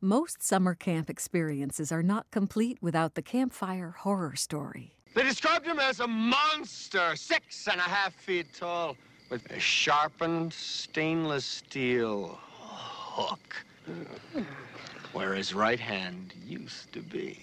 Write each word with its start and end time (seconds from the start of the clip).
Most 0.00 0.44
summer 0.44 0.76
camp 0.76 1.10
experiences 1.10 1.90
are 1.90 2.04
not 2.04 2.30
complete 2.30 2.78
without 2.80 3.16
the 3.16 3.22
campfire 3.22 3.96
horror 3.98 4.36
story. 4.36 4.94
They 5.14 5.24
described 5.24 5.66
him 5.66 5.80
as 5.80 5.98
a 5.98 6.06
monster, 6.06 7.16
six 7.16 7.66
and 7.66 7.80
a 7.80 7.82
half 7.82 8.14
feet 8.14 8.46
tall, 8.54 8.96
with 9.28 9.50
a 9.50 9.58
sharpened 9.58 10.52
stainless 10.52 11.44
steel 11.44 12.38
hook 12.44 13.56
where 15.12 15.34
his 15.34 15.52
right 15.52 15.80
hand 15.80 16.32
used 16.46 16.92
to 16.92 17.00
be. 17.00 17.40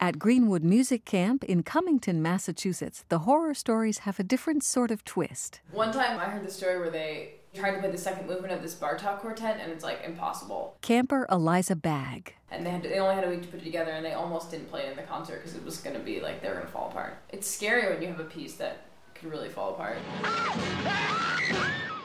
At 0.00 0.18
Greenwood 0.18 0.64
Music 0.64 1.04
Camp 1.04 1.44
in 1.44 1.62
Cummington, 1.62 2.20
Massachusetts, 2.20 3.04
the 3.10 3.20
horror 3.20 3.54
stories 3.54 3.98
have 3.98 4.18
a 4.18 4.24
different 4.24 4.64
sort 4.64 4.90
of 4.90 5.04
twist. 5.04 5.60
One 5.70 5.92
time 5.92 6.18
I 6.18 6.24
heard 6.24 6.44
the 6.44 6.50
story 6.50 6.80
where 6.80 6.90
they 6.90 7.36
tried 7.56 7.72
to 7.72 7.78
play 7.80 7.90
the 7.90 7.98
second 7.98 8.26
movement 8.26 8.52
of 8.52 8.62
this 8.62 8.74
Bartok 8.74 9.18
quartet 9.18 9.58
and 9.60 9.72
it's 9.72 9.84
like 9.84 10.02
impossible. 10.04 10.76
Camper 10.82 11.26
Eliza 11.30 11.76
Bagg. 11.76 12.34
And 12.50 12.64
they 12.64 12.70
had 12.70 12.82
to, 12.84 12.88
they 12.88 12.98
only 12.98 13.14
had 13.14 13.24
a 13.24 13.28
week 13.28 13.42
to 13.42 13.48
put 13.48 13.60
it 13.60 13.64
together 13.64 13.90
and 13.90 14.04
they 14.04 14.12
almost 14.12 14.50
didn't 14.50 14.70
play 14.70 14.82
it 14.82 14.90
in 14.90 14.96
the 14.96 15.02
concert 15.02 15.38
because 15.38 15.54
it 15.56 15.64
was 15.64 15.78
going 15.78 15.96
to 15.96 16.02
be 16.02 16.20
like 16.20 16.42
they 16.42 16.48
were 16.48 16.54
going 16.54 16.66
to 16.66 16.72
fall 16.72 16.88
apart. 16.88 17.18
It's 17.30 17.48
scary 17.48 17.92
when 17.92 18.02
you 18.02 18.08
have 18.08 18.20
a 18.20 18.24
piece 18.24 18.54
that 18.56 18.86
could 19.14 19.30
really 19.30 19.48
fall 19.48 19.74
apart. 19.74 19.98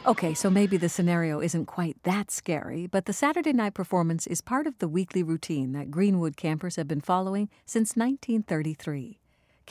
Okay, 0.07 0.33
so 0.33 0.49
maybe 0.49 0.77
the 0.77 0.89
scenario 0.89 1.39
isn't 1.41 1.67
quite 1.67 1.95
that 2.03 2.31
scary, 2.31 2.87
but 2.87 3.05
the 3.05 3.13
Saturday 3.13 3.53
night 3.53 3.75
performance 3.75 4.25
is 4.25 4.41
part 4.41 4.65
of 4.65 4.79
the 4.79 4.87
weekly 4.87 5.21
routine 5.21 5.73
that 5.73 5.91
Greenwood 5.91 6.35
campers 6.35 6.75
have 6.75 6.87
been 6.87 7.01
following 7.01 7.49
since 7.67 7.95
1933. 7.95 9.20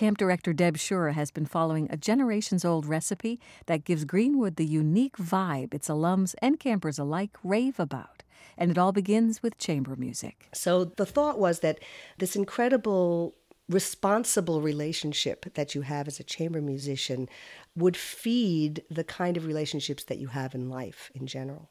Camp 0.01 0.17
director 0.17 0.55
Deb 0.55 0.79
Schur 0.79 1.13
has 1.13 1.31
been 1.31 1.45
following 1.45 1.87
a 1.91 1.97
generations 1.99 2.65
old 2.65 2.87
recipe 2.87 3.39
that 3.67 3.85
gives 3.85 4.07
Greenwood 4.07 4.57
the 4.57 4.65
unique 4.65 5.19
vibe 5.19 5.75
its 5.75 5.89
alums 5.89 6.35
and 6.41 6.59
campers 6.59 6.99
alike 6.99 7.37
rave 7.45 7.79
about. 7.79 8.23
And 8.57 8.71
it 8.71 8.79
all 8.79 8.93
begins 8.93 9.43
with 9.43 9.59
chamber 9.59 9.97
music. 9.97 10.49
So 10.55 10.87
the 10.87 11.05
thought 11.05 11.39
was 11.39 11.61
that 11.61 11.81
this 12.17 12.35
incredible 12.35 13.35
responsible 13.71 14.61
relationship 14.61 15.55
that 15.55 15.75
you 15.75 15.83
have 15.83 16.09
as 16.09 16.19
a 16.19 16.25
chamber 16.25 16.61
musician 16.61 17.29
would 17.77 17.97
feed 17.97 18.83
the 18.91 19.05
kind 19.05 19.37
of 19.37 19.47
relationships 19.47 20.05
that 20.05 20.19
you 20.19 20.29
have 20.29 20.55
in 20.55 20.69
life 20.69 21.11
in 21.15 21.27
general. 21.27 21.71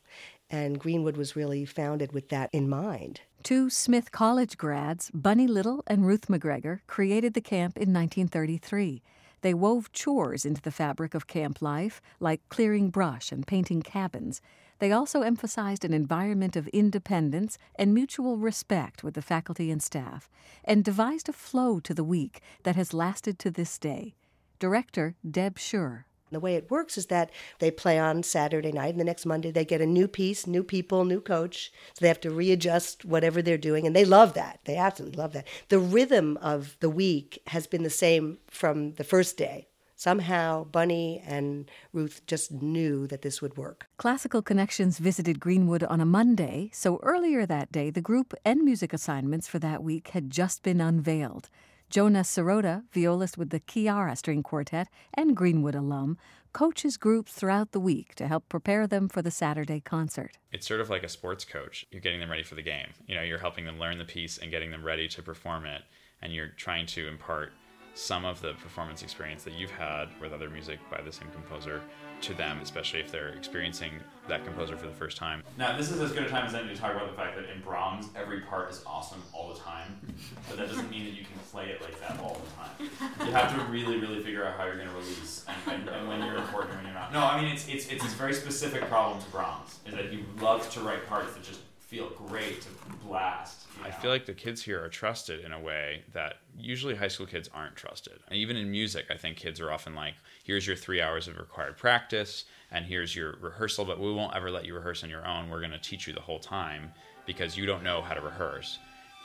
And 0.49 0.79
Greenwood 0.79 1.17
was 1.17 1.35
really 1.35 1.65
founded 1.65 2.13
with 2.13 2.29
that 2.29 2.49
in 2.53 2.69
mind. 2.69 3.21
Two 3.43 3.69
Smith 3.69 4.11
College 4.11 4.57
grads, 4.57 5.11
Bunny 5.13 5.45
Little 5.45 5.83
and 5.85 6.07
Ruth 6.07 6.27
McGregor, 6.27 6.79
created 6.87 7.33
the 7.33 7.41
camp 7.41 7.77
in 7.77 7.93
1933. 7.93 9.03
They 9.41 9.53
wove 9.53 9.91
chores 9.91 10.45
into 10.45 10.61
the 10.61 10.71
fabric 10.71 11.13
of 11.13 11.27
camp 11.27 11.61
life, 11.61 12.01
like 12.19 12.47
clearing 12.49 12.89
brush 12.89 13.31
and 13.31 13.45
painting 13.45 13.81
cabins. 13.81 14.41
They 14.79 14.91
also 14.91 15.21
emphasized 15.21 15.83
an 15.83 15.93
environment 15.93 16.55
of 16.55 16.67
independence 16.69 17.57
and 17.75 17.93
mutual 17.93 18.37
respect 18.37 19.03
with 19.03 19.13
the 19.13 19.21
faculty 19.21 19.69
and 19.69 19.83
staff, 19.83 20.29
and 20.63 20.83
devised 20.83 21.29
a 21.29 21.33
flow 21.33 21.79
to 21.81 21.93
the 21.93 22.03
week 22.03 22.41
that 22.63 22.75
has 22.75 22.93
lasted 22.93 23.37
to 23.39 23.51
this 23.51 23.77
day. 23.77 24.15
Director 24.57 25.15
Deb 25.29 25.57
Schur. 25.57 26.05
The 26.31 26.39
way 26.39 26.55
it 26.55 26.69
works 26.69 26.97
is 26.97 27.07
that 27.07 27.31
they 27.57 27.71
play 27.71 27.97
on 27.97 28.23
Saturday 28.23 28.71
night, 28.71 28.91
and 28.91 28.99
the 28.99 29.05
next 29.05 29.25
Monday 29.25 29.51
they 29.51 29.65
get 29.65 29.81
a 29.81 29.85
new 29.85 30.07
piece, 30.07 30.45
new 30.45 30.63
people, 30.63 31.03
new 31.03 31.21
coach. 31.21 31.71
So 31.93 32.01
they 32.01 32.07
have 32.07 32.21
to 32.21 32.29
readjust 32.29 33.03
whatever 33.03 33.41
they're 33.41 33.57
doing, 33.57 33.87
and 33.87 33.95
they 33.95 34.05
love 34.05 34.33
that. 34.35 34.59
They 34.65 34.77
absolutely 34.77 35.17
love 35.17 35.33
that. 35.33 35.47
The 35.69 35.79
rhythm 35.79 36.37
of 36.41 36.77
the 36.79 36.89
week 36.89 37.41
has 37.47 37.67
been 37.67 37.83
the 37.83 37.89
same 37.89 38.37
from 38.47 38.93
the 38.93 39.03
first 39.03 39.37
day. 39.37 39.67
Somehow, 39.99 40.63
Bunny 40.63 41.21
and 41.27 41.69
Ruth 41.91 42.25
just 42.25 42.53
knew 42.53 43.05
that 43.07 43.21
this 43.21 43.41
would 43.41 43.57
work. 43.57 43.87
Classical 43.97 44.41
Connections 44.41 44.97
visited 44.97 45.41
Greenwood 45.41 45.83
on 45.83 45.99
a 45.99 46.05
Monday, 46.05 46.69
so 46.71 47.01
earlier 47.03 47.45
that 47.45 47.69
day, 47.69 47.89
the 47.89 47.99
group 47.99 48.33
and 48.45 48.61
music 48.61 48.93
assignments 48.93 49.49
for 49.49 49.59
that 49.59 49.83
week 49.83 50.11
had 50.11 50.29
just 50.29 50.63
been 50.63 50.79
unveiled. 50.79 51.49
Jonah 51.89 52.21
Sirota, 52.21 52.83
violist 52.93 53.37
with 53.37 53.49
the 53.49 53.59
Chiara 53.59 54.15
String 54.15 54.41
Quartet 54.41 54.87
and 55.15 55.35
Greenwood 55.35 55.75
alum, 55.75 56.17
coaches 56.53 56.95
groups 56.95 57.33
throughout 57.33 57.73
the 57.73 57.79
week 57.81 58.15
to 58.15 58.29
help 58.29 58.47
prepare 58.47 58.87
them 58.87 59.09
for 59.09 59.21
the 59.21 59.31
Saturday 59.31 59.81
concert. 59.81 60.37
It's 60.53 60.65
sort 60.65 60.79
of 60.79 60.89
like 60.89 61.03
a 61.03 61.09
sports 61.09 61.43
coach. 61.43 61.85
You're 61.91 61.99
getting 61.99 62.21
them 62.21 62.31
ready 62.31 62.43
for 62.43 62.55
the 62.55 62.61
game. 62.61 62.87
You 63.05 63.15
know, 63.15 63.21
you're 63.21 63.39
helping 63.39 63.65
them 63.65 63.77
learn 63.77 63.97
the 63.97 64.05
piece 64.05 64.37
and 64.37 64.49
getting 64.49 64.71
them 64.71 64.85
ready 64.85 65.09
to 65.09 65.21
perform 65.21 65.65
it, 65.65 65.81
and 66.21 66.33
you're 66.33 66.47
trying 66.47 66.85
to 66.85 67.09
impart 67.09 67.51
some 67.99 68.23
of 68.23 68.41
the 68.41 68.53
performance 68.53 69.03
experience 69.03 69.43
that 69.43 69.53
you've 69.53 69.71
had 69.71 70.07
with 70.21 70.31
other 70.31 70.49
music 70.49 70.79
by 70.89 71.01
the 71.01 71.11
same 71.11 71.27
composer 71.31 71.81
to 72.21 72.33
them, 72.33 72.57
especially 72.61 73.01
if 73.01 73.11
they're 73.11 73.29
experiencing 73.29 73.91
that 74.27 74.45
composer 74.45 74.77
for 74.77 74.87
the 74.87 74.93
first 74.93 75.17
time. 75.17 75.43
Now, 75.57 75.77
this 75.77 75.91
is 75.91 75.99
as 75.99 76.13
good 76.13 76.23
a 76.23 76.29
time 76.29 76.45
as 76.45 76.53
any 76.53 76.69
to 76.69 76.75
talk 76.75 76.95
about 76.95 77.09
the 77.09 77.15
fact 77.15 77.35
that 77.35 77.49
in 77.53 77.61
Brahms, 77.61 78.07
every 78.15 78.41
part 78.41 78.71
is 78.71 78.81
awesome 78.85 79.21
all 79.33 79.53
the 79.53 79.59
time, 79.59 79.99
but 80.47 80.57
that 80.57 80.69
doesn't 80.69 80.89
mean 80.89 81.05
that 81.05 81.11
you 81.11 81.25
can 81.25 81.37
play 81.51 81.69
it 81.69 81.81
like 81.81 81.99
that 81.99 82.17
all 82.21 82.39
the 82.39 82.85
time. 82.87 83.25
You 83.27 83.33
have 83.33 83.53
to 83.53 83.71
really, 83.71 83.97
really 83.97 84.23
figure 84.23 84.45
out 84.45 84.55
how 84.57 84.65
you're 84.65 84.77
going 84.77 84.89
to 84.89 84.95
release 84.95 85.45
and, 85.47 85.79
and, 85.81 85.89
and, 85.89 86.07
when 86.07 86.23
you're 86.23 86.37
important 86.37 86.71
and 86.75 86.83
when 86.83 86.93
you're 86.93 87.01
not. 87.01 87.11
No, 87.11 87.19
I 87.19 87.41
mean, 87.41 87.51
it's, 87.51 87.67
it's, 87.67 87.89
it's 87.89 88.05
a 88.05 88.17
very 88.17 88.33
specific 88.33 88.83
problem 88.83 89.21
to 89.21 89.29
Brahms, 89.29 89.79
is 89.85 89.93
that 89.93 90.05
he 90.05 90.23
loves 90.39 90.69
to 90.69 90.79
write 90.81 91.05
parts 91.07 91.33
that 91.33 91.43
just 91.43 91.59
feel 91.89 92.11
great 92.27 92.61
to 92.61 92.67
blast. 93.03 93.65
You 93.75 93.81
know? 93.81 93.89
I 93.89 93.91
feel 93.91 94.11
like 94.11 94.27
the 94.27 94.33
kids 94.33 94.61
here 94.61 94.83
are 94.83 94.89
trusted 94.89 95.43
in 95.43 95.51
a 95.51 95.59
way 95.59 96.03
that 96.13 96.35
usually 96.55 96.95
high 96.95 97.07
school 97.07 97.25
kids 97.25 97.49
aren't 97.51 97.75
trusted. 97.75 98.19
And 98.27 98.37
even 98.37 98.55
in 98.57 98.69
music, 98.69 99.07
I 99.09 99.17
think 99.17 99.37
kids 99.37 99.59
are 99.59 99.71
often 99.71 99.95
like, 99.95 100.13
here's 100.43 100.67
your 100.67 100.75
three 100.75 101.01
hours 101.01 101.27
of 101.27 101.37
required 101.37 101.77
practice, 101.77 102.45
and 102.69 102.85
here's 102.85 103.15
your 103.15 103.37
rehearsal, 103.41 103.85
but 103.85 103.99
we 103.99 104.13
won't 104.13 104.35
ever 104.35 104.51
let 104.51 104.65
you 104.65 104.75
rehearse 104.75 105.03
on 105.03 105.09
your 105.09 105.25
own. 105.25 105.49
We're 105.49 105.61
going 105.61 105.71
to 105.71 105.79
teach 105.79 106.07
you 106.07 106.13
the 106.13 106.21
whole 106.21 106.37
time 106.37 106.91
because 107.25 107.57
you 107.57 107.65
don't 107.65 107.83
know 107.83 108.03
how 108.03 108.13
to 108.13 108.21
rehearse. 108.21 108.77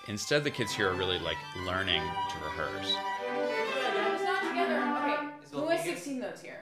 Instead, 0.09 0.43
the 0.43 0.51
kids 0.51 0.73
here 0.73 0.89
are 0.89 0.95
really 0.95 1.19
like 1.19 1.37
learning 1.67 2.03
to 2.31 2.45
rehearse. 2.45 2.97
It's 3.35 4.23
not 4.23 4.41
together. 4.49 4.81
Okay. 5.03 5.29
Who 5.53 5.69
has 5.69 5.85
16 5.85 6.19
notes 6.19 6.41
here? 6.41 6.61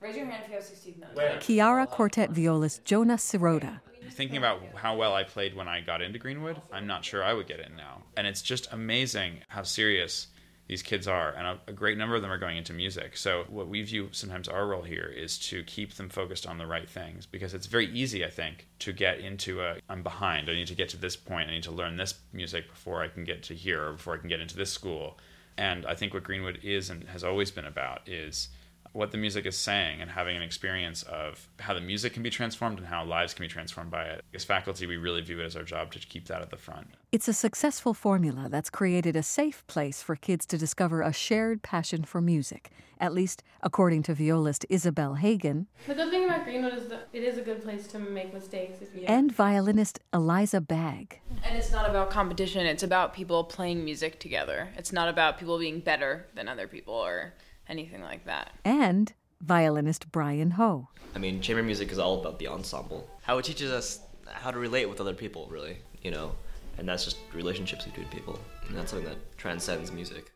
Raise 0.00 0.16
your 0.16 0.26
hand 0.26 0.42
if 0.44 0.50
you 0.50 0.54
have 0.56 0.64
16 0.64 0.96
notes. 1.00 1.46
Chiara 1.46 1.86
Quartet 1.86 2.30
violist 2.30 2.84
Jonah 2.84 3.16
Sirota 3.16 3.80
thinking 4.10 4.36
about 4.36 4.62
how 4.74 4.96
well 4.96 5.14
I 5.14 5.24
played 5.24 5.54
when 5.54 5.68
I 5.68 5.80
got 5.80 6.02
into 6.02 6.18
Greenwood, 6.18 6.60
I'm 6.72 6.86
not 6.86 7.04
sure 7.04 7.22
I 7.22 7.32
would 7.32 7.46
get 7.46 7.60
in 7.60 7.76
now. 7.76 8.02
And 8.16 8.26
it's 8.26 8.42
just 8.42 8.72
amazing 8.72 9.40
how 9.48 9.62
serious 9.62 10.28
these 10.70 10.82
kids 10.84 11.08
are, 11.08 11.30
and 11.30 11.48
a, 11.48 11.60
a, 11.66 11.72
great 11.72 11.98
number 11.98 12.14
of 12.14 12.22
them 12.22 12.30
are 12.30 12.38
going 12.38 12.56
into 12.56 12.72
music. 12.72 13.16
So, 13.16 13.44
what 13.48 13.66
we 13.66 13.82
view 13.82 14.08
sometimes 14.12 14.46
our 14.46 14.68
role 14.68 14.82
here 14.82 15.12
is 15.12 15.36
to 15.48 15.64
keep 15.64 15.94
them 15.94 16.08
focused 16.08 16.46
on 16.46 16.58
the 16.58 16.66
right 16.66 16.88
things 16.88 17.26
because 17.26 17.54
it's 17.54 17.66
very 17.66 17.86
easy, 17.86 18.24
I 18.24 18.30
think, 18.30 18.68
to 18.78 18.92
get 18.92 19.18
into 19.18 19.62
a 19.62 19.78
I'm 19.88 20.04
behind. 20.04 20.48
I 20.48 20.52
need 20.52 20.68
to 20.68 20.76
get 20.76 20.88
to 20.90 20.96
this 20.96 21.16
point. 21.16 21.48
I 21.48 21.54
need 21.54 21.64
to 21.64 21.72
learn 21.72 21.96
this 21.96 22.14
music 22.32 22.68
before 22.68 23.02
I 23.02 23.08
can 23.08 23.24
get 23.24 23.42
to 23.44 23.54
here 23.56 23.84
or 23.84 23.92
before 23.94 24.14
I 24.14 24.18
can 24.18 24.28
get 24.28 24.38
into 24.38 24.56
this 24.56 24.70
school. 24.70 25.18
And 25.58 25.84
I 25.86 25.96
think 25.96 26.14
what 26.14 26.22
Greenwood 26.22 26.60
is 26.62 26.88
and 26.88 27.02
has 27.08 27.24
always 27.24 27.50
been 27.50 27.64
about 27.64 28.08
is 28.08 28.48
what 28.92 29.12
the 29.12 29.18
music 29.18 29.46
is 29.46 29.56
saying 29.56 30.00
and 30.00 30.10
having 30.10 30.36
an 30.36 30.42
experience 30.42 31.02
of 31.04 31.48
how 31.60 31.74
the 31.74 31.80
music 31.80 32.12
can 32.12 32.22
be 32.22 32.30
transformed 32.30 32.78
and 32.78 32.86
how 32.86 33.04
lives 33.04 33.34
can 33.34 33.44
be 33.44 33.48
transformed 33.48 33.90
by 33.90 34.04
it. 34.04 34.24
As 34.34 34.44
faculty, 34.44 34.86
we 34.86 34.96
really 34.96 35.20
view 35.20 35.40
it 35.40 35.44
as 35.44 35.56
our 35.56 35.62
job 35.62 35.92
to 35.92 35.98
keep 36.00 36.26
that 36.26 36.42
at 36.42 36.50
the 36.50 36.56
front. 36.56 36.88
It's 37.12 37.28
a 37.28 37.32
successful 37.32 37.94
formula 37.94 38.48
that's 38.48 38.70
created 38.70 39.16
a 39.16 39.22
safe 39.22 39.66
place 39.66 40.02
for 40.02 40.16
kids 40.16 40.46
to 40.46 40.58
discover 40.58 41.02
a 41.02 41.12
shared 41.12 41.62
passion 41.62 42.04
for 42.04 42.20
music, 42.20 42.70
at 42.98 43.12
least 43.12 43.42
according 43.62 44.02
to 44.04 44.14
violist 44.14 44.66
Isabel 44.68 45.14
Hagen. 45.14 45.66
The 45.86 45.94
good 45.94 46.10
thing 46.10 46.24
about 46.24 46.44
Greenwood 46.44 46.74
is 46.74 46.88
that 46.88 47.08
it 47.12 47.22
is 47.22 47.38
a 47.38 47.42
good 47.42 47.62
place 47.62 47.86
to 47.88 47.98
make 47.98 48.32
mistakes 48.32 48.80
if 48.80 48.94
you 48.94 49.04
And 49.06 49.32
violinist 49.32 50.00
Eliza 50.12 50.60
Bagg. 50.60 51.20
And 51.44 51.56
it's 51.56 51.72
not 51.72 51.88
about 51.88 52.10
competition, 52.10 52.66
it's 52.66 52.82
about 52.82 53.14
people 53.14 53.44
playing 53.44 53.84
music 53.84 54.18
together. 54.18 54.68
It's 54.76 54.92
not 54.92 55.08
about 55.08 55.38
people 55.38 55.58
being 55.58 55.80
better 55.80 56.26
than 56.34 56.48
other 56.48 56.66
people 56.66 56.94
or 56.94 57.34
anything 57.70 58.02
like 58.02 58.26
that. 58.26 58.50
And 58.64 59.12
violinist 59.40 60.12
Brian 60.12 60.52
Ho. 60.52 60.88
I 61.14 61.18
mean, 61.18 61.40
chamber 61.40 61.62
music 61.62 61.90
is 61.90 61.98
all 61.98 62.20
about 62.20 62.38
the 62.38 62.48
ensemble. 62.48 63.08
How 63.22 63.38
it 63.38 63.44
teaches 63.44 63.70
us 63.70 64.00
how 64.26 64.50
to 64.50 64.58
relate 64.58 64.88
with 64.88 65.00
other 65.00 65.14
people, 65.14 65.48
really, 65.50 65.78
you 66.02 66.10
know, 66.10 66.32
and 66.76 66.88
that's 66.88 67.04
just 67.04 67.18
relationships 67.32 67.84
between 67.84 68.08
people. 68.08 68.38
And 68.68 68.76
that's 68.76 68.90
something 68.90 69.08
that 69.08 69.36
transcends 69.38 69.90
music. 69.92 70.32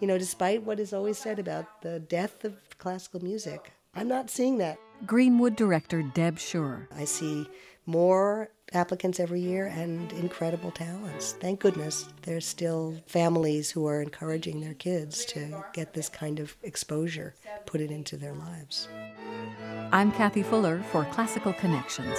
You 0.00 0.06
know, 0.06 0.18
despite 0.18 0.62
what 0.62 0.80
is 0.80 0.92
always 0.92 1.18
said 1.18 1.38
about 1.38 1.82
the 1.82 2.00
death 2.00 2.44
of 2.44 2.56
classical 2.78 3.22
music, 3.22 3.72
I'm 3.94 4.08
not 4.08 4.28
seeing 4.28 4.58
that. 4.58 4.78
Greenwood 5.06 5.56
director 5.56 6.02
Deb 6.02 6.36
Schur. 6.36 6.86
I 6.94 7.04
see 7.04 7.48
more 7.86 8.50
applicants 8.76 9.18
every 9.18 9.40
year 9.40 9.66
and 9.66 10.12
incredible 10.12 10.70
talents. 10.70 11.32
Thank 11.40 11.60
goodness 11.60 12.08
there's 12.22 12.46
still 12.46 12.96
families 13.06 13.70
who 13.70 13.86
are 13.86 14.00
encouraging 14.00 14.60
their 14.60 14.74
kids 14.74 15.24
to 15.26 15.64
get 15.72 15.94
this 15.94 16.08
kind 16.08 16.38
of 16.38 16.56
exposure, 16.62 17.34
put 17.64 17.80
it 17.80 17.90
into 17.90 18.16
their 18.16 18.34
lives. 18.34 18.88
I'm 19.90 20.12
Kathy 20.12 20.42
Fuller 20.42 20.82
for 20.92 21.04
Classical 21.06 21.52
Connections. 21.54 22.16